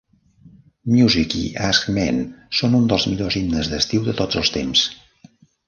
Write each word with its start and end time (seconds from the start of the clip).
Music 0.93 1.35
i 1.39 1.41
AskMen 1.65 2.17
són 2.61 2.79
uns 2.79 2.89
dels 2.95 3.07
millors 3.13 3.39
himnes 3.43 3.73
d'estiu 3.75 4.11
de 4.11 4.19
tots 4.25 4.43
els 4.43 4.55
temps. 4.59 4.91